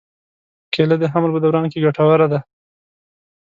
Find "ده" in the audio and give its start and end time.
2.31-2.39